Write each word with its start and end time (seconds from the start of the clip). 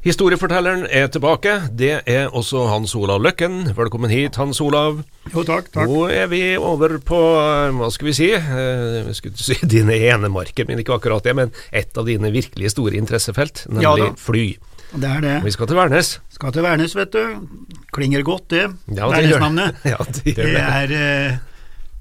Historiefortelleren 0.00 0.86
er 0.88 1.10
tilbake. 1.12 1.52
Det 1.76 1.90
er 2.08 2.30
også 2.32 2.62
Hans 2.70 2.94
Olav 2.96 3.20
Løkken. 3.20 3.66
Velkommen 3.76 4.08
hit, 4.08 4.38
Hans 4.40 4.56
Olav. 4.64 5.02
Jo, 5.34 5.42
takk, 5.44 5.66
takk. 5.74 5.90
Nå 5.90 6.06
er 6.08 6.30
vi 6.32 6.40
over 6.56 6.94
på, 7.04 7.18
eh, 7.36 7.74
hva 7.76 7.90
skal 7.92 8.08
vi 8.08 8.14
si, 8.16 8.30
eh, 8.32 9.04
jeg 9.10 9.18
skulle 9.18 9.36
si 9.36 9.58
dine 9.76 9.98
enemarker, 10.08 10.64
men 10.70 10.80
ikke 10.80 10.96
akkurat 10.96 11.28
det, 11.28 11.34
men 11.36 11.52
et 11.70 12.00
av 12.00 12.08
dine 12.08 12.32
virkelig 12.32 12.72
store 12.72 12.96
interessefelt, 12.96 13.66
Ja 13.68 13.76
nemlig 13.92 14.08
da. 14.08 14.16
fly. 14.24 14.46
Det 14.90 15.06
er 15.10 15.20
det. 15.22 15.34
Vi 15.44 15.52
skal 15.54 15.68
til 15.70 15.76
Værnes. 15.78 16.14
Skal 16.34 16.56
til 16.56 16.64
Værnes, 16.64 16.96
vet 16.96 17.12
du. 17.12 17.76
Klinger 17.92 18.24
godt, 18.26 18.48
det. 18.50 18.64
Ja, 18.88 19.04
det. 19.04 19.12
Værnesnavnet. 19.18 19.76
Ja, 19.92 20.00
det 20.08 20.24
Det 20.24 20.36
det. 20.48 20.56
er, 20.56 20.96
eh, 20.96 21.36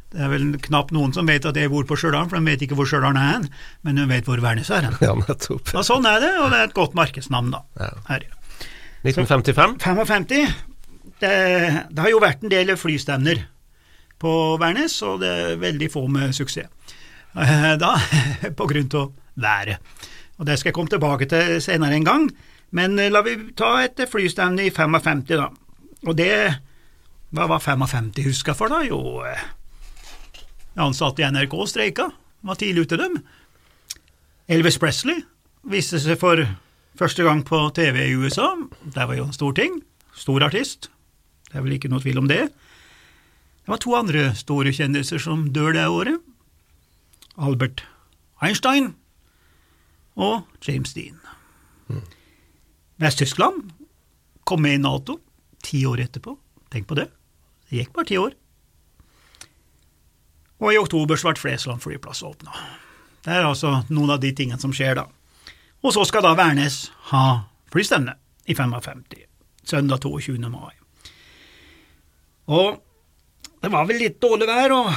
det 0.09 0.23
er 0.26 0.31
vel 0.31 0.45
knapt 0.66 0.90
noen 0.95 1.12
som 1.13 1.27
vet 1.30 1.45
at 1.45 1.58
jeg 1.59 1.70
bor 1.70 1.86
på 1.86 1.98
Stjørdal, 1.99 2.30
for 2.31 2.40
de 2.40 2.49
vet 2.49 2.63
ikke 2.66 2.77
hvor 2.80 2.88
Stjørdal 2.90 3.18
er 3.20 3.27
hen, 3.36 3.44
men 3.86 3.99
de 3.99 4.08
vet 4.09 4.26
hvor 4.26 4.41
Værnes 4.41 4.72
er 4.73 4.88
hen. 4.88 4.95
Ja, 5.05 5.13
nettopp. 5.20 5.70
Ja, 5.76 5.84
sånn 5.85 6.08
er 6.09 6.18
det, 6.23 6.32
og 6.41 6.49
det 6.49 6.59
er 6.63 6.70
et 6.72 6.73
godt 6.77 6.98
markedsnavn, 6.98 7.52
da. 7.54 7.62
Ja. 7.77 7.91
Her. 8.09 8.26
1955. 9.05 9.77
55. 9.84 10.26
Det, 11.20 11.34
det 11.91 12.04
har 12.04 12.09
jo 12.12 12.22
vært 12.23 12.44
en 12.44 12.52
del 12.52 12.73
flystevner 12.80 13.44
på 14.20 14.32
Værnes, 14.59 14.98
og 15.05 15.22
det 15.22 15.30
er 15.30 15.62
veldig 15.62 15.91
få 15.94 16.08
med 16.12 16.34
suksess. 16.35 16.71
Eh, 17.38 17.76
Da, 17.80 17.94
på 18.57 18.68
grunn 18.68 18.90
av 18.98 19.12
været. 19.40 19.77
Og 20.40 20.46
Det 20.48 20.57
skal 20.60 20.70
jeg 20.71 20.76
komme 20.80 20.90
tilbake 20.91 21.27
til 21.30 21.60
senere 21.62 21.96
en 21.99 22.07
gang, 22.07 22.26
men 22.71 22.98
eh, 22.99 23.12
la 23.12 23.21
vi 23.21 23.37
ta 23.55 23.76
et 23.84 24.02
flystevne 24.10 24.65
i 24.65 24.74
55, 24.74 25.24
da. 25.37 25.49
Og 26.07 26.15
det 26.18 26.32
Hva 27.35 27.46
var 27.46 27.60
55 27.62 28.24
huska 28.26 28.55
for, 28.57 28.71
da? 28.74 28.82
Jo, 28.87 29.21
eh, 29.30 29.37
ansatte 30.80 31.24
i 31.24 31.27
NRK 31.27 31.55
streika, 31.70 32.10
var 32.41 32.60
tidlig 32.60 32.88
ute, 32.88 32.99
dem. 32.99 33.20
Elvis 34.49 34.80
Presley 34.82 35.21
viste 35.70 35.99
seg 36.02 36.20
for 36.21 36.41
første 36.99 37.26
gang 37.26 37.44
på 37.46 37.60
TV 37.76 37.99
i 38.08 38.16
USA. 38.18 38.54
Det 38.84 39.05
var 39.05 39.18
jo 39.18 39.27
en 39.27 39.36
stor 39.36 39.54
ting. 39.58 39.82
Stor 40.18 40.44
artist. 40.48 40.90
Det 41.49 41.60
er 41.60 41.66
vel 41.66 41.76
ikke 41.77 41.91
noe 41.91 42.02
tvil 42.04 42.21
om 42.21 42.30
det. 42.30 42.48
Det 42.49 43.71
var 43.71 43.82
to 43.84 43.94
andre 43.98 44.32
store 44.38 44.74
kjendiser 44.74 45.21
som 45.21 45.48
dør 45.54 45.76
det 45.76 45.86
året. 45.86 46.18
Albert 47.40 47.86
Einstein 48.43 48.93
og 50.20 50.48
James 50.66 50.96
Dean. 50.96 51.20
Vest-Tyskland 52.99 53.70
kom 54.48 54.64
med 54.66 54.80
i 54.80 54.82
Nato 54.82 55.20
ti 55.64 55.84
år 55.88 56.02
etterpå. 56.08 56.36
Tenk 56.74 56.88
på 56.90 56.98
det. 56.99 57.08
Det 57.70 57.84
gikk 57.84 57.93
bare 57.96 58.10
ti 58.10 58.18
år. 58.20 58.36
Og 60.60 60.74
i 60.74 60.79
oktober 60.79 61.20
så 61.20 61.32
ble 61.32 61.40
Flesland 61.40 61.84
flyplass 61.84 62.24
åpna. 62.27 62.52
Det 63.24 63.35
er 63.35 63.48
altså 63.48 63.82
noen 63.90 64.16
av 64.16 64.19
de 64.24 64.31
tingene 64.35 64.59
som 64.59 64.74
skjer 64.75 65.00
da. 65.00 65.06
Og 65.84 65.96
så 65.96 66.03
skal 66.07 66.25
da 66.25 66.35
Værnes 66.35 66.90
ha 67.13 67.24
flystevne 67.72 68.18
i 68.50 68.56
55, 68.56 69.03
søndag 69.63 70.03
22. 70.03 70.35
mai. 70.52 70.75
Og 72.50 72.80
det 73.62 73.72
var 73.72 73.88
vel 73.88 74.02
litt 74.02 74.19
dårlig 74.24 74.47
vær, 74.50 74.74
og 74.74 74.91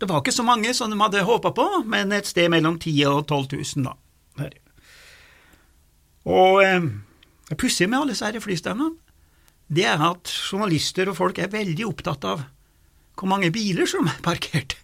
det 0.00 0.08
var 0.08 0.22
ikke 0.22 0.36
så 0.36 0.44
mange 0.46 0.72
som 0.76 0.92
de 0.92 1.00
hadde 1.00 1.24
håpa 1.26 1.52
på, 1.56 1.66
men 1.90 2.12
et 2.14 2.28
sted 2.28 2.48
mellom 2.52 2.78
10 2.78 2.94
000 3.04 3.18
og 3.18 3.26
12 3.26 3.60
000, 3.82 3.88
da. 3.88 3.96
Og 6.24 6.62
eh, 6.64 6.86
det 7.50 7.58
pussige 7.60 7.90
med 7.90 8.00
alle 8.00 8.14
disse 8.14 8.40
flystevnene, 8.40 8.94
det 9.74 9.84
er 9.88 10.00
at 10.04 10.30
journalister 10.30 11.10
og 11.10 11.18
folk 11.18 11.40
er 11.40 11.52
veldig 11.52 11.86
opptatt 11.88 12.24
av 12.28 12.44
hvor 13.18 13.30
mange 13.30 13.52
biler 13.54 13.88
som 13.88 14.08
er 14.10 14.22
parkert. 14.24 14.76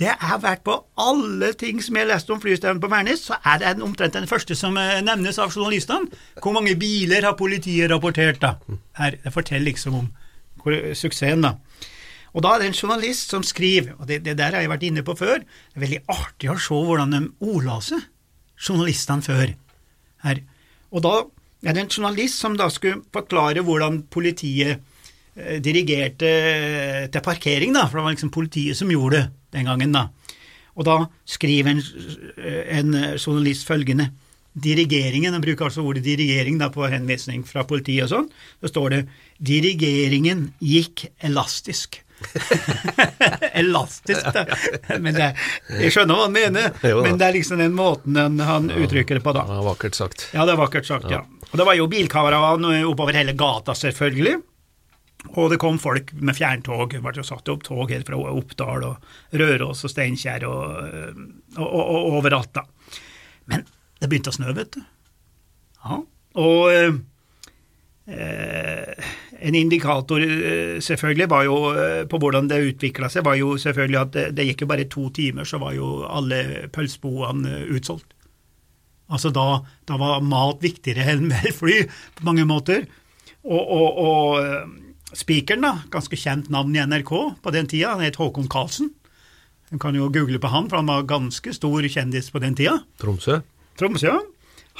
Det 0.00 0.10
har 0.18 0.40
vært 0.42 0.64
på 0.66 0.74
alle 0.98 1.52
ting 1.54 1.78
som 1.82 1.94
jeg 1.94 2.02
har 2.02 2.16
lest 2.16 2.30
om 2.34 2.40
flystevnen 2.42 2.80
på 2.82 2.90
Værnes, 2.90 3.28
så 3.28 3.38
er 3.46 3.60
det 3.62 3.74
omtrent 3.84 4.16
den 4.16 4.26
første 4.26 4.56
som 4.58 4.74
eh, 4.80 4.98
nevnes 5.06 5.38
av 5.38 5.54
journalistene. 5.54 6.10
Hvor 6.42 6.56
mange 6.56 6.74
biler 6.78 7.22
har 7.28 7.36
politiet 7.38 7.92
rapportert, 7.92 8.40
da? 8.42 8.56
Her, 8.98 9.18
det 9.22 9.32
forteller 9.34 9.68
liksom 9.70 10.00
om 10.00 10.08
hvor, 10.62 10.74
suksessen, 10.98 11.44
da. 11.46 11.54
Og 12.34 12.42
da 12.42 12.56
er 12.56 12.64
det 12.64 12.72
en 12.72 12.80
journalist 12.80 13.30
som 13.30 13.44
skriver, 13.46 13.92
og 14.00 14.08
det, 14.10 14.24
det 14.26 14.34
der 14.40 14.56
har 14.56 14.64
jeg 14.64 14.72
vært 14.72 14.86
inne 14.88 15.04
på 15.06 15.14
før, 15.14 15.44
det 15.44 15.78
er 15.78 15.84
veldig 15.84 16.00
artig 16.10 16.50
å 16.50 16.58
se 16.58 16.80
hvordan 16.88 17.14
de 17.14 17.20
ordla 17.46 17.78
seg, 17.84 18.08
journalistene 18.58 19.22
før. 19.22 19.52
Her. 20.24 20.40
Og 20.90 21.04
da 21.04 21.14
er 21.62 21.76
det 21.76 21.84
en 21.84 21.92
journalist 21.92 22.42
som 22.42 22.58
da 22.58 22.66
skulle 22.72 23.04
forklare 23.14 23.62
hvordan 23.62 24.02
politiet 24.10 24.74
eh, 24.74 24.82
dirigerte 25.34 26.28
eh, 26.30 27.06
til 27.10 27.24
parkering, 27.24 27.74
da, 27.74 27.88
for 27.88 27.98
det 27.98 28.06
var 28.06 28.14
liksom 28.16 28.34
politiet 28.34 28.78
som 28.78 28.92
gjorde 28.92 29.18
det 29.18 29.24
den 29.58 29.70
gangen, 29.70 29.94
da. 29.94 30.08
Og 30.74 30.86
da 30.86 30.98
skriver 31.30 31.74
en, 31.74 31.82
en 32.80 32.94
journalist 33.14 33.66
følgende 33.68 34.10
Dirigeringen, 34.54 35.32
Han 35.34 35.42
bruker 35.42 35.66
altså 35.66 35.82
ordet 35.82 36.04
dirigering 36.04 36.60
da 36.60 36.68
på 36.70 36.86
henvisning 36.86 37.42
fra 37.46 37.64
politiet 37.66 38.06
og 38.06 38.10
sånn, 38.12 38.28
så 38.62 38.70
står 38.70 38.92
det 38.92 39.00
dirigeringen 39.42 40.44
gikk 40.62 41.08
elastisk. 41.26 41.98
elastisk, 43.62 44.28
da. 44.30 44.44
Men 45.02 45.18
det, 45.18 45.32
jeg 45.82 45.90
skjønner 45.90 46.14
hva 46.14 46.28
han 46.28 46.36
mener, 46.38 46.70
men 47.02 47.18
det 47.18 47.26
er 47.26 47.36
liksom 47.40 47.58
den 47.64 47.74
måten 47.74 48.14
han, 48.20 48.38
han 48.46 48.70
uttrykker 48.70 49.18
det 49.18 49.24
på, 49.26 49.34
da. 49.34 49.42
Ja, 49.50 49.60
vakkert 49.66 49.98
sagt. 49.98 50.28
Ja, 50.36 50.46
det 50.46 50.54
er 50.54 50.62
vakkert 50.62 50.86
sagt, 50.86 51.10
ja. 51.10 51.24
Og 51.50 51.58
det 51.58 51.66
var 51.66 51.78
jo 51.78 51.90
bilkaravan 51.90 52.70
oppover 52.86 53.18
hele 53.18 53.34
gata, 53.38 53.74
selvfølgelig. 53.74 54.38
Og 55.32 55.48
det 55.50 55.58
kom 55.62 55.78
folk 55.80 56.12
med 56.20 56.36
fjerntog. 56.36 56.92
Det 56.92 57.00
ble 57.02 57.24
satt 57.26 57.48
opp 57.50 57.64
tog 57.66 57.90
helt 57.90 58.08
fra 58.08 58.18
Oppdal 58.30 58.84
og 58.86 59.08
Røros 59.40 59.84
og 59.86 59.92
Steinkjer 59.92 60.44
og, 60.48 61.16
og, 61.56 61.64
og, 61.64 61.82
og 61.88 62.18
overalt, 62.20 62.52
da. 62.54 62.66
Men 63.50 63.64
det 64.00 64.10
begynte 64.10 64.32
å 64.32 64.36
snø, 64.36 64.52
vet 64.56 64.76
du. 64.76 64.84
Ja. 65.84 65.98
Og 66.44 66.70
eh, 66.72 66.96
eh, 68.10 69.10
en 69.44 69.58
indikator 69.58 70.22
eh, 70.24 70.80
selvfølgelig 70.84 71.28
var 71.30 71.46
jo 71.46 71.58
eh, 71.72 72.02
på 72.10 72.20
hvordan 72.20 72.48
det 72.50 72.62
utvikla 72.70 73.10
seg, 73.12 73.26
var 73.26 73.38
jo 73.40 73.54
selvfølgelig 73.60 74.00
at 74.00 74.12
det, 74.16 74.26
det 74.38 74.48
gikk 74.50 74.64
jo 74.64 74.70
bare 74.70 74.88
to 74.90 75.08
timer, 75.14 75.48
så 75.48 75.60
var 75.62 75.76
jo 75.76 75.96
alle 76.08 76.68
pølseboene 76.74 77.58
eh, 77.60 77.66
utsolgt. 77.76 78.12
Altså 79.12 79.28
da, 79.34 79.60
da 79.84 79.98
var 80.00 80.24
mat 80.24 80.62
viktigere 80.64 81.12
enn 81.12 81.28
mer 81.32 81.52
fly, 81.54 81.82
på 82.16 82.26
mange 82.28 82.46
måter. 82.48 82.86
Og, 83.44 83.60
og, 83.60 84.00
og 84.00 84.40
eh, 84.40 84.64
spikeren, 85.14 85.64
da, 85.64 85.72
ganske 85.94 86.18
kjent 86.18 86.50
navn 86.52 86.74
i 86.76 86.82
NRK 86.84 87.12
på 87.42 87.54
den 87.54 87.68
tida, 87.70 87.94
han 87.94 88.04
het 88.04 88.18
Håkon 88.20 88.48
Karlsen. 88.50 88.92
Du 89.70 89.78
kan 89.82 89.96
jo 89.96 90.10
google 90.12 90.38
på 90.38 90.50
han, 90.52 90.68
for 90.70 90.80
han 90.80 90.90
var 90.90 91.06
ganske 91.08 91.54
stor 91.56 91.86
kjendis 91.90 92.30
på 92.30 92.42
den 92.42 92.56
tida. 92.58 92.80
Tromsø. 93.02 93.40
Tromsø, 93.80 94.12
ja. 94.12 94.20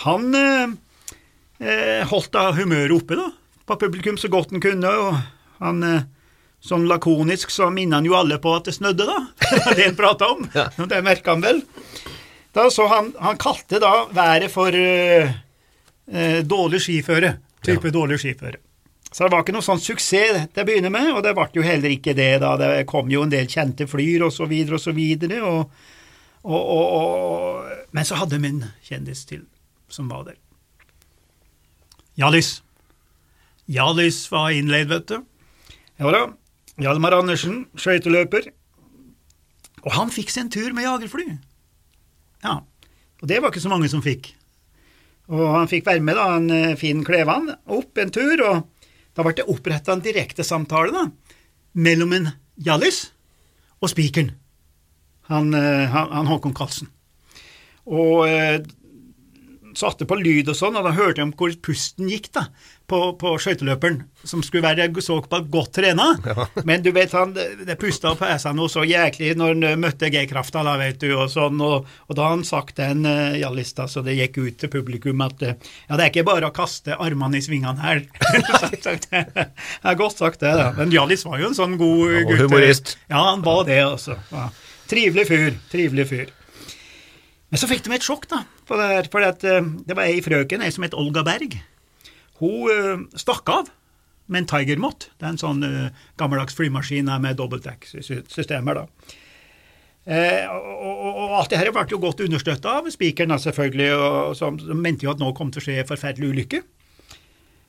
Han 0.04 0.34
eh, 0.34 0.74
eh, 1.62 2.02
holdt 2.10 2.32
da 2.34 2.48
humøret 2.56 2.94
oppe 2.96 3.18
da, 3.18 3.28
på 3.64 3.78
publikum 3.80 4.18
så 4.20 4.30
godt 4.30 4.52
han 4.54 4.62
kunne, 4.62 4.90
og 4.90 5.62
han 5.62 5.86
eh, 5.86 6.06
sånn 6.64 6.88
lakonisk 6.90 7.52
så 7.54 7.68
minner 7.72 8.00
han 8.00 8.08
jo 8.08 8.16
alle 8.18 8.40
på 8.42 8.54
at 8.56 8.68
det 8.68 8.76
snødde, 8.78 9.06
da. 9.06 9.18
Det 9.76 9.86
han 9.86 9.98
prata 9.98 10.32
om. 10.34 10.46
Ja. 10.54 10.68
Det 10.90 11.00
merka 11.06 11.36
han 11.36 11.44
vel. 11.44 11.62
Da, 12.54 12.68
så 12.70 12.86
han, 12.90 13.10
han 13.18 13.38
kalte 13.40 13.80
da 13.82 13.92
været 14.14 14.52
for 14.52 14.74
eh, 14.78 15.34
eh, 16.06 16.38
dårlig 16.46 16.82
skiføre. 16.84 17.34
Type 17.64 17.90
dårlig 17.90 18.20
skiføre. 18.22 18.60
Så 19.14 19.22
det 19.22 19.30
var 19.30 19.44
ikke 19.44 19.54
noe 19.54 19.62
sånn 19.62 19.78
suksess 19.78 20.48
til 20.50 20.64
å 20.64 20.66
begynne 20.66 20.90
med, 20.90 21.12
og 21.14 21.20
det 21.22 21.36
ble 21.38 21.46
jo 21.54 21.62
heller 21.62 21.92
ikke 21.94 22.16
det 22.18 22.32
da. 22.42 22.56
Det 22.58 22.70
kom 22.90 23.12
jo 23.12 23.22
en 23.22 23.30
del 23.30 23.46
kjente 23.46 23.86
flyr 23.86 24.24
og 24.26 24.32
så 24.34 24.48
videre 24.50 24.74
og 24.74 24.82
så 24.82 24.94
videre, 24.96 25.38
og, 25.46 25.70
og, 26.42 26.64
og, 26.74 27.68
Men 27.94 28.08
så 28.08 28.18
hadde 28.18 28.40
vi 28.42 28.50
en 28.50 28.64
kjendis 28.82 29.22
til 29.28 29.44
som 29.86 30.10
var 30.10 30.26
der. 30.26 30.40
Hjallis. 32.18 32.56
Hjallis 33.70 34.24
var 34.32 34.50
innleid, 34.50 34.90
vet 34.90 35.06
du. 35.12 35.22
Ja 36.02 36.10
da. 36.10 36.26
Hjalmar 36.82 37.14
Andersen, 37.14 37.68
skøyteløper. 37.78 38.50
Og 39.84 39.92
han 39.94 40.10
fikk 40.10 40.32
seg 40.34 40.48
en 40.48 40.54
tur 40.56 40.74
med 40.74 40.88
jagerfly. 40.88 41.28
Ja. 42.42 42.64
Og 43.22 43.30
det 43.30 43.38
var 43.38 43.54
ikke 43.54 43.62
så 43.62 43.70
mange 43.70 43.86
som 43.92 44.02
fikk. 44.02 44.32
Og 45.30 45.46
han 45.54 45.70
fikk 45.70 45.86
være 45.86 46.02
med, 46.04 46.18
da, 46.18 46.34
en 46.34 46.50
fin 46.50 46.76
Finn 46.80 47.04
Klevan, 47.06 47.52
opp 47.70 48.02
en 48.02 48.10
tur, 48.12 48.42
og 48.44 48.73
da 49.14 49.24
ble 49.24 49.34
det 49.38 49.48
oppretta 49.50 49.94
en 49.94 50.02
direktesamtale 50.04 51.08
mellom 51.74 52.14
en 52.16 52.30
Hjallis 52.64 53.08
og 53.82 53.90
spikeren, 53.90 54.32
han, 55.30 55.52
eh, 55.54 55.86
han, 55.90 56.10
han 56.14 56.30
Håkon 56.30 56.54
Karlsen. 56.56 56.90
Og 57.84 58.24
eh, 58.28 58.60
satte 59.78 60.06
på 60.08 60.18
lyd 60.20 60.50
og 60.52 60.56
sånn, 60.58 60.78
og 60.78 60.86
da 60.86 60.94
hørte 60.94 61.20
jeg 61.20 61.28
om 61.28 61.34
hvor 61.38 61.52
pusten 61.64 62.10
gikk 62.10 62.30
da, 62.36 62.46
på, 62.90 62.98
på 63.20 63.32
skøyteløperen, 63.40 64.02
som 64.28 64.42
skulle 64.44 64.64
være 64.66 64.88
såkalt 65.04 65.48
godt 65.52 65.72
trena. 65.78 66.10
Ja. 66.24 66.46
Men 66.68 66.84
du 66.84 66.90
vet, 66.94 67.14
han 67.16 67.32
det 67.34 67.76
pusta 67.80 68.12
på 68.18 68.28
æsa 68.28 68.52
noe 68.56 68.70
så 68.72 68.84
jæklig 68.86 69.32
når 69.40 69.54
han 69.54 69.80
møtte 69.82 70.10
G-krafta, 70.12 70.64
da, 70.66 70.76
vet 70.80 71.00
du, 71.02 71.10
og 71.16 71.30
sånn, 71.32 71.60
og, 71.64 71.88
og 72.08 72.18
da 72.18 72.28
har 72.28 72.36
han 72.36 72.46
sagt 72.46 72.78
den 72.82 73.08
uh, 73.08 73.34
jallista, 73.40 73.88
så 73.90 74.04
det 74.04 74.18
gikk 74.18 74.38
ut 74.42 74.60
til 74.60 74.72
publikum 74.72 75.24
at 75.24 75.42
uh, 75.42 75.54
ja, 75.54 75.96
det 75.96 76.00
er 76.02 76.12
ikke 76.12 76.28
bare 76.28 76.50
å 76.50 76.54
kaste 76.54 76.98
armene 77.00 77.40
i 77.40 77.44
svingene 77.44 77.80
her. 77.80 78.04
det 78.84 79.24
er 79.24 79.98
godt 80.00 80.20
sagt, 80.20 80.42
det, 80.44 80.54
da. 80.60 80.70
Men 80.76 80.92
Hjallis 80.94 81.26
var 81.26 81.40
jo 81.40 81.50
en 81.50 81.58
sånn 81.58 81.78
god 81.80 82.20
gutt. 82.28 82.44
Humorist. 82.44 82.96
Ja, 83.08 83.30
han 83.32 83.44
var 83.46 83.64
det, 83.68 83.80
altså. 83.86 84.18
Ja. 84.32 84.48
Trivelig 84.90 85.28
fyr. 85.30 85.54
Trivelig 85.72 86.10
fyr. 86.10 86.32
Men 87.54 87.60
så 87.62 87.68
fikk 87.70 87.84
de 87.86 87.92
et 87.94 88.02
sjokk, 88.02 88.24
da. 88.32 88.40
For 88.66 88.82
det, 88.82 89.12
for 89.12 89.22
det, 89.22 89.46
eh, 89.46 89.66
det 89.86 89.94
var 89.94 90.10
ei 90.10 90.18
frøken, 90.26 90.62
ei 90.66 90.72
som 90.74 90.82
het 90.82 90.94
Olga 90.98 91.22
Berg. 91.22 91.52
Hun 92.40 92.64
uh, 92.66 93.04
stakk 93.14 93.46
av 93.54 93.68
med 94.26 94.40
en 94.40 94.48
Tiger-mott. 94.50 95.06
Det 95.14 95.28
er 95.28 95.36
en 95.36 95.38
sånn 95.38 95.62
uh, 95.62 96.08
gammeldags 96.18 96.56
flymaskin 96.58 97.12
med 97.22 97.38
dobbeltdekksystemer, 97.38 98.80
da. 98.80 99.12
Eh, 100.04 100.50
og, 100.50 100.66
og, 100.66 101.12
og, 101.12 101.36
alt 101.38 101.52
det 101.54 101.60
her 101.60 101.70
ble 101.72 101.84
jo 101.88 102.00
godt 102.02 102.24
understøtta 102.26 102.74
av 102.80 102.90
spikeren, 102.90 103.38
selvfølgelig, 103.38 103.86
og 103.94 104.34
som 104.34 104.58
mente 104.74 105.06
jo 105.06 105.14
at 105.14 105.22
nå 105.22 105.30
kom 105.38 105.54
til 105.54 105.62
å 105.62 105.66
skje 105.68 105.78
en 105.84 105.92
forferdelig 105.94 106.32
ulykke. 106.34 106.60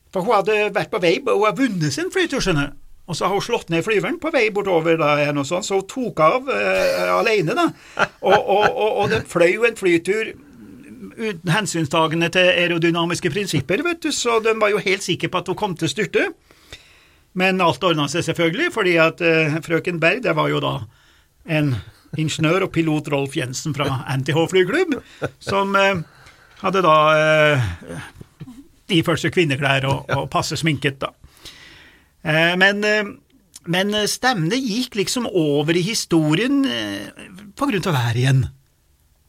For 0.10 0.26
hun 0.26 0.40
hadde 0.40 0.58
vært 0.74 0.90
på 0.98 1.04
vei, 1.06 1.20
og 1.22 1.30
hun 1.30 1.46
har 1.46 1.56
vunnet 1.62 1.94
sin 1.94 2.10
flytur, 2.10 2.42
skjønner 2.42 2.74
du. 2.74 2.82
Og 3.06 3.18
så 3.18 3.28
har 3.28 3.36
hun 3.38 3.44
slått 3.46 3.69
ned 3.69 3.86
flyveren 3.86 4.18
på 4.22 4.31
vei 4.34 4.48
bortover, 4.54 4.98
da, 4.98 5.13
og 5.30 5.46
sånn, 5.46 5.66
så 5.66 5.78
hun 5.78 5.86
tok 5.90 6.22
av 6.25 6.50
eh, 6.50 7.12
alene. 7.13 7.54
da. 7.54 7.68
Og, 8.25 8.34
og, 8.34 8.66
og, 8.66 8.90
og 9.04 9.12
den 9.13 9.28
fløy 9.30 9.52
jo 9.54 9.68
en 9.68 9.78
flytur 9.78 10.34
uten 11.16 11.52
hensynstagende 11.54 12.31
til 12.34 12.50
aerodynamiske 12.50 13.30
prinsipper, 13.31 13.84
vet 13.86 14.02
du, 14.04 14.12
så 14.12 14.40
den 14.44 14.60
var 14.60 14.74
jo 14.74 14.81
helt 14.84 15.06
sikre 15.06 15.30
på 15.31 15.42
at 15.42 15.52
hun 15.52 15.60
kom 15.60 15.75
til 15.78 15.88
å 15.88 15.94
styrte. 15.94 16.25
Men 17.36 17.60
alt 17.63 17.84
ordna 17.84 18.07
seg 18.12 18.25
selvfølgelig, 18.25 18.72
fordi 18.74 18.96
at 19.02 19.22
eh, 19.24 19.58
frøken 19.63 20.00
Berg, 20.01 20.24
det 20.24 20.36
var 20.38 20.50
jo 20.51 20.62
da 20.63 20.78
en 21.51 21.75
ingeniør 22.18 22.68
og 22.68 22.74
pilot 22.74 23.10
Rolf 23.12 23.36
Jensen 23.36 23.75
fra 23.75 24.00
NTH 24.16 24.46
flyklubb, 24.51 24.98
som 25.44 25.75
eh, 25.78 26.00
hadde 26.62 26.84
da 26.86 26.96
eh, 27.19 27.68
iført 28.96 29.22
seg 29.22 29.36
kvinneklær 29.36 29.88
og, 29.92 30.16
og 30.16 30.30
passe 30.31 30.58
sminket, 30.60 31.01
da. 31.04 31.12
Eh, 32.25 32.54
men, 32.57 32.83
eh, 32.83 33.13
men 33.69 33.95
stemmene 34.10 34.57
gikk 34.57 34.98
liksom 34.98 35.30
over 35.30 35.77
i 35.77 35.86
historien 35.86 36.63
eh, 36.66 37.25
på 37.56 37.69
grunn 37.69 37.89
av 37.92 37.98
været 37.98 38.22
igjen. 38.22 38.45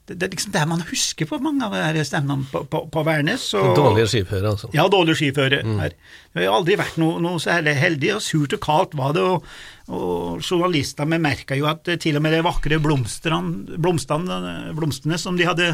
Det, 0.07 0.15
det, 0.21 0.27
er 0.29 0.35
liksom 0.37 0.53
det 0.55 0.63
man 0.71 0.85
husker 0.87 1.27
på 1.27 1.41
mange 1.43 1.67
av 1.67 1.75
de 1.97 2.03
stemmene 2.07 2.47
på, 2.53 2.61
på, 2.71 2.85
på 2.95 3.03
Værnes. 3.07 3.49
Og, 3.59 3.73
dårlige 3.75 4.07
skiføre, 4.13 4.53
altså. 4.53 4.71
Ja, 4.75 4.85
dårlige 4.91 5.19
skiføre. 5.19 5.65
Mm. 5.67 5.81
Det 5.83 6.45
har 6.45 6.55
aldri 6.55 6.77
vært 6.79 7.01
noe, 7.03 7.19
noe, 7.25 7.41
særlig 7.43 7.75
heldig, 7.81 8.13
og 8.15 8.23
surt 8.23 8.55
og 8.55 8.63
kaldt 8.63 8.95
var 8.99 9.17
det. 9.17 9.25
Og, 9.27 9.49
og 9.91 10.45
Journalistene 10.47 11.19
bemerka 11.19 11.59
jo 11.59 11.67
at 11.71 11.91
til 12.03 12.21
og 12.21 12.23
med 12.23 12.37
de 12.37 12.45
vakre 12.47 12.79
blomstene, 12.83 13.41
blomstene 13.83 15.19
som 15.19 15.41
de 15.41 15.51
hadde 15.51 15.73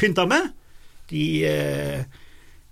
pynta 0.00 0.26
med, 0.26 0.50
de 1.12 1.24
eh, 1.46 2.20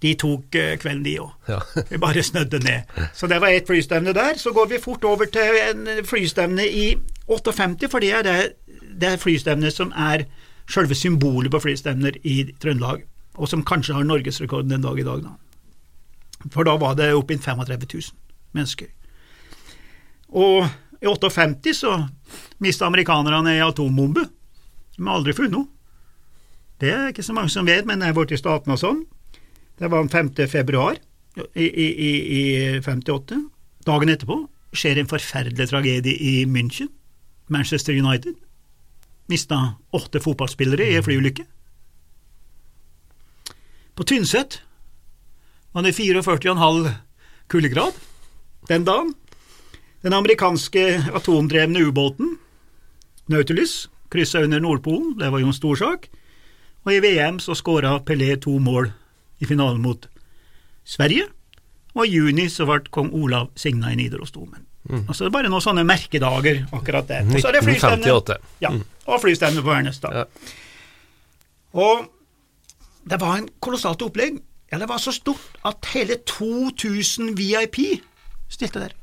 de 0.03 0.15
tok 0.17 0.55
eh, 0.57 0.77
kvelden, 0.81 1.05
de 1.05 1.17
òg. 1.21 1.33
Ja. 1.49 1.59
vi 1.91 2.01
bare 2.01 2.23
snødde 2.23 2.59
ned. 2.65 2.95
Så 3.15 3.29
det 3.29 3.41
var 3.41 3.53
ett 3.53 3.67
flystevne 3.69 4.15
der. 4.17 4.39
Så 4.41 4.53
går 4.57 4.67
vi 4.67 4.81
fort 4.83 5.05
over 5.05 5.25
til 5.25 5.61
en 5.71 6.05
flystevne 6.05 6.67
i 6.69 6.95
58, 7.29 7.91
for 7.91 8.01
det 8.01 8.13
er 8.13 8.23
det, 8.27 8.39
det 9.01 9.19
flystevnet 9.21 9.77
som 9.77 9.93
er 9.93 10.25
selve 10.71 10.95
symbolet 10.95 11.51
på 11.51 11.61
flystevner 11.61 12.17
i 12.25 12.53
Trøndelag, 12.63 13.05
og 13.35 13.49
som 13.49 13.65
kanskje 13.65 13.95
har 13.95 14.07
norgesrekorden 14.07 14.71
den 14.71 14.83
dag 14.83 14.99
i 14.99 15.07
dag. 15.07 15.23
Da. 15.27 15.37
For 16.51 16.65
da 16.65 16.77
var 16.81 16.97
det 16.97 17.13
oppe 17.15 17.39
35 17.39 17.87
000 17.93 18.03
mennesker. 18.53 18.87
Og 20.29 20.69
i 21.03 21.07
58 21.07 21.75
så 21.75 21.97
mista 22.59 22.87
amerikanerne 22.87 23.57
ei 23.57 23.63
atombombe. 23.65 24.25
De 24.97 25.07
har 25.07 25.17
aldri 25.17 25.35
funnet 25.37 25.57
noe. 25.57 25.69
Det 26.81 26.93
er 26.93 27.09
ikke 27.11 27.25
så 27.25 27.35
mange 27.37 27.53
som 27.53 27.67
vet, 27.69 27.85
men 27.85 28.01
det 28.01 28.09
er 28.09 28.17
borti 28.17 28.39
statene 28.41 28.77
og 28.77 28.81
sånn. 28.81 29.03
Det 29.81 29.89
var 29.89 30.05
den 30.05 30.13
5. 30.37 30.49
februar 30.49 30.97
i, 31.55 31.65
i, 31.65 31.89
i 32.41 32.83
58. 32.85 33.39
Dagen 33.87 34.13
etterpå 34.13 34.43
skjer 34.77 35.01
en 35.01 35.09
forferdelig 35.09 35.71
tragedie 35.71 36.17
i 36.21 36.45
München. 36.45 36.91
Manchester 37.49 37.97
United 37.97 38.37
mista 39.31 39.75
åtte 39.91 40.21
fotballspillere 40.21 40.91
i 40.91 40.99
en 40.99 41.07
flyulykke. 41.07 41.47
På 43.95 44.05
Tynset 44.05 44.61
var 45.73 45.87
det 45.87 45.97
44,5 45.97 46.91
kuldegrad 47.47 47.97
den 48.69 48.85
dagen. 48.85 49.15
Den 50.03 50.13
amerikanske 50.13 51.05
atomdrevne 51.15 51.83
ubåten 51.89 52.37
Nautilus 53.27 53.91
kryssa 54.11 54.43
under 54.43 54.61
Nordpolen, 54.61 55.19
det 55.19 55.31
var 55.31 55.39
jo 55.39 55.47
en 55.47 55.55
stor 55.55 55.77
sak, 55.77 56.09
og 56.83 56.93
i 56.93 57.01
VM 57.01 57.39
så 57.39 57.55
skåra 57.55 58.01
Pelé 58.03 58.35
to 58.41 58.59
mål 58.59 58.91
i 59.41 59.49
finalen 59.49 59.81
mot 59.83 60.07
Sverige, 60.85 61.27
og 61.97 62.07
i 62.07 62.15
juni 62.15 62.47
så 62.53 62.67
ble 62.69 62.85
kong 62.93 63.11
Olav 63.17 63.51
signa 63.59 63.93
i 63.93 63.99
Nidarosdomen. 63.99 64.67
Mm. 64.89 65.05
Altså 65.07 65.25
det 65.25 65.29
er 65.29 65.35
bare 65.35 65.51
noen 65.53 65.65
sånne 65.65 65.85
merkedager 65.87 66.63
akkurat 66.73 67.09
der. 67.11 67.27
Og 67.29 67.43
så 67.43 67.51
er 67.51 67.59
det 67.59 67.65
flystevne. 67.67 68.39
Ja, 68.63 68.73
mm. 68.73 68.81
og 69.07 69.21
flystevne 69.23 69.65
på 69.65 69.73
Værnes 69.73 70.01
da. 70.03 70.23
Ja. 70.23 70.25
Og 71.81 72.07
det 73.11 73.21
var 73.21 73.39
en 73.39 73.51
kolossalt 73.63 74.03
opplegg. 74.07 74.41
Ja, 74.71 74.79
det 74.79 74.89
var 74.89 75.03
så 75.03 75.13
stort 75.15 75.59
at 75.67 75.91
hele 75.95 76.21
2000 76.27 77.35
VIP 77.39 77.81
stilte 78.51 78.83
der. 78.83 78.95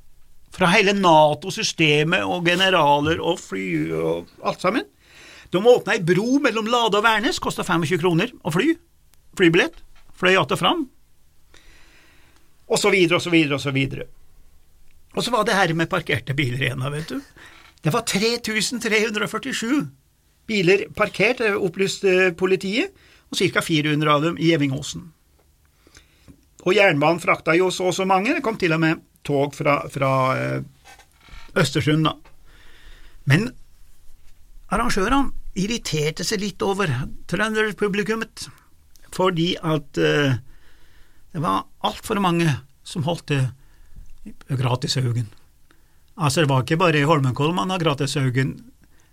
Fra 0.56 0.70
hele 0.72 0.94
Nato-systemet 0.96 2.24
og 2.26 2.46
generaler 2.48 3.20
og 3.22 3.40
fly 3.42 3.66
og 3.92 4.32
alt 4.48 4.64
sammen. 4.64 4.88
De 5.52 5.60
åpna 5.60 5.96
ei 5.96 6.04
bro 6.04 6.40
mellom 6.44 6.68
Lade 6.68 7.00
og 7.00 7.06
Værnes, 7.06 7.40
kosta 7.40 7.64
25 7.64 8.02
kroner 8.02 8.32
å 8.44 8.52
fly. 8.52 8.74
Flybillett 9.38 9.84
fløy 10.18 10.36
att 10.38 10.52
og 10.52 10.60
fram, 10.60 10.88
og 12.68 12.80
så 12.80 12.92
videre 12.92 13.20
og 13.20 13.24
så 13.24 13.32
videre 13.32 13.56
og 13.56 13.62
så 13.64 13.72
videre. 13.72 14.08
Og 15.16 15.24
så 15.24 15.32
var 15.32 15.46
det 15.46 15.56
her 15.56 15.74
med 15.74 15.90
parkerte 15.90 16.36
biler 16.38 16.62
igjen, 16.62 16.84
vet 16.92 17.10
du. 17.10 17.22
Det 17.82 17.94
var 17.94 18.04
3347 18.06 19.88
biler 20.48 20.88
parkert, 20.96 21.42
opplyste 21.56 22.34
politiet, 22.38 22.92
og 23.32 23.38
ca. 23.38 23.62
400 23.62 24.12
av 24.12 24.24
dem 24.24 24.38
i 24.40 24.52
Evingåsen. 24.56 25.12
Og 26.68 26.76
jernbanen 26.76 27.22
frakta 27.24 27.56
jo 27.56 27.70
så 27.72 27.90
og 27.92 27.96
så 27.96 28.06
mange, 28.08 28.34
det 28.36 28.44
kom 28.44 28.58
til 28.60 28.76
og 28.76 28.82
med 28.84 29.04
tog 29.28 29.56
fra, 29.56 29.80
fra 29.92 30.12
eh, 30.36 30.62
Østersund, 31.58 32.08
da. 32.08 32.14
Men 33.28 33.50
arrangørene 34.72 35.32
irriterte 35.58 36.24
seg 36.28 36.44
litt 36.44 36.64
over 36.64 36.92
trønderpublikummet 37.28 38.48
fordi 39.16 39.54
at 39.62 40.00
uh, 40.02 40.38
det 41.34 41.44
var 41.44 41.68
altfor 41.86 42.20
mange 42.24 42.50
som 42.88 43.06
holdt 43.06 43.30
det 43.30 43.44
gratishaugen. 44.60 45.28
Altså, 46.18 46.42
det 46.42 46.50
var 46.50 46.64
ikke 46.64 46.80
bare 46.82 47.00
i 47.00 47.08
Holmenkollen 47.08 47.56
man 47.56 47.70
har 47.70 47.84
gratishaugen. 47.84 48.56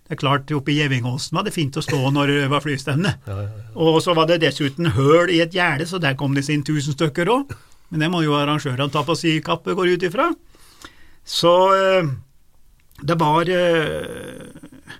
Det 0.05 0.15
er 0.15 0.21
klart, 0.21 0.51
oppe 0.53 0.69
i 0.73 0.77
Gjevingåsen 0.79 1.37
var 1.37 1.45
det 1.45 1.53
fint 1.55 1.77
å 1.77 1.83
stå 1.83 1.97
når 2.13 2.31
det 2.31 2.49
var 2.53 2.61
flystevne. 2.61 3.15
Ja, 3.25 3.37
ja, 3.41 3.45
ja. 3.49 3.69
Og 3.81 3.97
så 4.05 4.13
var 4.17 4.29
det 4.29 4.43
dessuten 4.43 4.91
høl 4.93 5.31
i 5.33 5.39
et 5.41 5.55
gjerde, 5.55 5.87
så 5.89 5.97
der 6.01 6.17
kom 6.17 6.35
det 6.37 6.45
inn 6.53 6.65
tusen 6.65 6.93
stykker 6.93 7.31
òg. 7.33 7.55
Men 7.89 8.01
det 8.01 8.11
må 8.13 8.21
jo 8.25 8.35
arrangørene 8.37 8.91
ta 8.93 9.01
på 9.05 9.15
si 9.17 9.37
kappe, 9.45 9.73
går 9.77 9.95
ut 9.95 10.05
ifra. 10.05 10.29
Så 11.25 11.53
uh, 11.73 12.11
det 13.01 13.17
var 13.17 13.49
uh, 13.49 14.93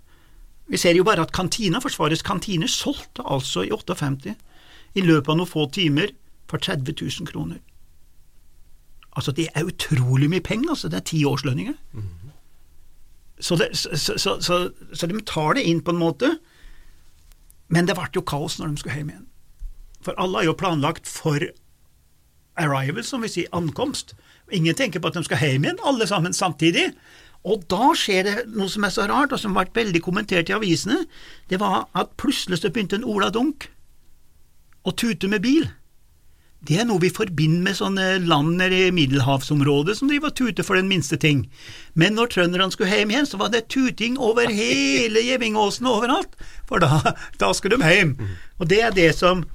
Vi 0.73 0.77
ser 0.81 0.97
jo 0.97 1.05
bare 1.05 1.25
at 1.25 1.33
kantina, 1.33 1.81
Forsvarets 1.81 2.25
kantine, 2.25 2.69
solgte 2.69 3.25
altså 3.25 3.65
i 3.65 3.69
58 3.73 4.33
i 4.95 5.03
løpet 5.03 5.31
av 5.31 5.39
noen 5.39 5.49
få 5.49 5.67
timer 5.75 6.13
for 6.49 6.61
30 6.61 6.95
000 7.01 7.27
kroner. 7.29 7.59
Altså, 9.15 9.31
det 9.31 9.47
er 9.55 9.67
utrolig 9.67 10.29
mye 10.31 10.43
penger, 10.43 10.73
altså. 10.75 10.91
Det 10.91 10.99
er 10.99 11.09
ti 11.11 11.23
årslønninger. 11.27 11.75
Mm 11.95 12.25
så, 13.39 13.55
det, 13.55 13.69
så, 13.75 14.17
så, 14.17 14.69
så, 14.93 15.07
de 15.07 15.21
tar 15.21 15.57
det 15.57 15.65
inn 15.67 15.81
på 15.83 15.91
en 15.91 15.99
måte, 15.99 16.37
men 17.67 17.87
det 17.87 17.97
ble 17.97 18.07
jo 18.15 18.23
kaos 18.23 18.59
når 18.59 18.71
de 18.71 18.81
skulle 18.81 18.99
hjem 18.99 19.11
igjen. 19.11 19.27
For 20.05 20.17
alle 20.21 20.41
er 20.41 20.49
jo 20.49 20.57
planlagt 20.57 21.09
for 21.09 21.43
arrival, 22.61 23.03
som 23.03 23.25
vi 23.25 23.31
sier, 23.33 23.51
ankomst. 23.55 24.13
Ingen 24.53 24.77
tenker 24.77 25.01
på 25.01 25.09
at 25.09 25.17
de 25.17 25.25
skal 25.27 25.41
hjem 25.41 25.65
igjen, 25.65 25.81
alle 25.83 26.07
sammen 26.07 26.35
samtidig. 26.35 26.91
Og 27.45 27.65
da 27.69 27.91
skjer 27.97 28.25
det 28.25 28.35
noe 28.53 28.71
som 28.71 28.85
er 28.87 28.93
så 28.93 29.07
rart, 29.09 29.33
og 29.33 29.41
som 29.41 29.53
har 29.53 29.65
vært 29.65 29.81
veldig 29.81 30.01
kommentert 30.05 30.49
i 30.49 30.55
avisene. 30.55 31.03
Det 31.49 31.59
var 31.61 31.89
at 31.97 32.13
plutselig 32.21 32.61
så 32.61 32.71
begynte 32.71 33.01
en 33.01 33.09
Ola 33.09 33.31
Dunk 33.33 33.67
å 34.86 34.94
tute 34.94 35.30
med 35.32 35.44
bil, 35.46 35.68
det 36.65 36.80
er 36.82 36.88
noe 36.89 37.01
vi 37.01 37.12
forbinder 37.13 37.62
med 37.62 37.77
sånne 37.77 38.06
land 38.25 38.62
i 38.63 38.88
middelhavsområdet 38.96 40.00
som 40.00 40.10
driver 40.10 40.32
og 40.32 40.38
tuter 40.39 40.65
for 40.65 40.80
den 40.80 40.88
minste 40.89 41.18
ting. 41.22 41.44
Men 41.94 42.15
når 42.18 42.32
trønderne 42.34 42.74
skulle 42.74 42.89
hjem 42.89 43.12
igjen, 43.13 43.27
så 43.30 43.38
var 43.38 43.51
det 43.54 43.68
tuting 43.70 44.18
over 44.18 44.50
hele 44.50 45.22
Gjevingåsen 45.27 45.86
og 45.86 46.00
overalt, 46.00 46.34
for 46.65 46.82
da, 46.82 47.13
da 47.42 47.51
skulle 47.54 47.77
de 47.77 47.92
hjem. 47.94 48.15
Og 48.58 48.72
det 48.72 48.82
er 48.82 48.98
det 48.98 49.12
som 49.20 49.46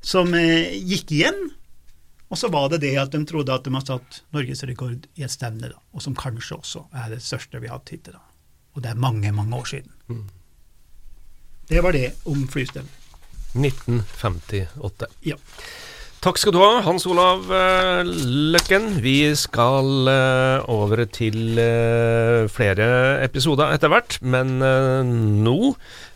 som 0.00 0.34
eh, 0.34 0.72
gikk 0.80 1.12
igjen. 1.12 1.50
Og 2.30 2.38
så 2.38 2.48
var 2.52 2.68
det 2.70 2.82
det 2.84 2.94
at 3.00 3.12
de 3.12 3.24
trodde 3.26 3.54
at 3.54 3.66
de 3.66 3.72
hadde 3.74 3.90
satt 3.90 4.20
norgesrekord 4.34 5.08
i 5.18 5.24
et 5.26 5.32
stevne, 5.32 5.72
da, 5.72 5.80
og 5.92 6.04
som 6.04 6.14
kanskje 6.18 6.60
også 6.60 6.84
er 6.94 7.10
det 7.14 7.22
største 7.24 7.60
vi 7.60 7.70
har 7.70 7.80
hatt 7.80 7.90
hittil. 7.90 8.14
da. 8.14 8.22
Og 8.76 8.84
det 8.84 8.92
er 8.92 9.02
mange, 9.02 9.32
mange 9.34 9.56
år 9.56 9.66
siden. 9.66 9.90
Det 11.70 11.82
var 11.82 11.94
det 11.94 12.12
om 12.30 12.46
flystevnet. 12.50 12.96
1958. 13.54 15.08
Ja. 15.26 15.38
Takk 16.20 16.36
skal 16.36 16.52
du 16.52 16.58
ha, 16.60 16.82
Hans 16.84 17.06
Olav 17.08 17.46
eh, 17.48 18.04
Løkken. 18.52 18.98
Vi 19.00 19.32
skal 19.40 20.08
eh, 20.12 20.66
over 20.68 21.00
til 21.08 21.56
eh, 21.56 22.44
flere 22.52 22.88
episoder 23.24 23.72
etter 23.72 23.88
hvert, 23.88 24.18
men 24.20 24.58
nå 24.60 25.54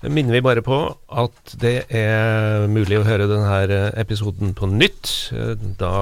minner 0.04 0.36
vi 0.36 0.42
bare 0.44 0.64
på 0.66 0.82
at 1.08 1.54
det 1.62 1.86
er 1.88 2.66
mulig 2.68 2.98
å 3.00 3.06
høre 3.08 3.30
denne 3.30 3.80
episoden 3.96 4.52
på 4.52 4.68
nytt. 4.68 5.14
Da 5.80 5.94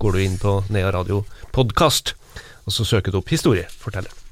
går 0.00 0.16
du 0.16 0.22
inn 0.24 0.40
på 0.40 0.62
Nea 0.72 0.94
Radio 0.96 1.20
podkast, 1.52 2.14
og 2.64 2.72
så 2.72 2.88
søker 2.88 3.12
du 3.12 3.20
opp 3.20 3.36
Historieforteller. 3.36 4.27